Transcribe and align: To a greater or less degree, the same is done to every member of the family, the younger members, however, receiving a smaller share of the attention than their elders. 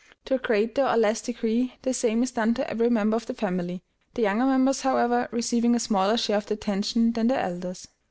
To 0.25 0.33
a 0.33 0.39
greater 0.39 0.83
or 0.87 0.97
less 0.97 1.21
degree, 1.21 1.75
the 1.83 1.93
same 1.93 2.23
is 2.23 2.31
done 2.31 2.55
to 2.55 2.67
every 2.67 2.89
member 2.89 3.15
of 3.15 3.27
the 3.27 3.35
family, 3.35 3.83
the 4.15 4.23
younger 4.23 4.47
members, 4.47 4.81
however, 4.81 5.27
receiving 5.29 5.75
a 5.75 5.79
smaller 5.79 6.17
share 6.17 6.37
of 6.37 6.47
the 6.47 6.55
attention 6.55 7.11
than 7.11 7.27
their 7.27 7.37
elders. 7.39 7.87